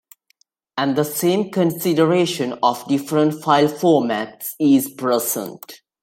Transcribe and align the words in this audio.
And 0.79 0.95
the 0.95 1.03
same 1.05 1.51
consideration 1.51 2.57
of 2.63 2.87
different 2.87 3.39
file 3.43 3.67
formats 3.67 4.53
is 4.59 4.89
present. 4.89 5.79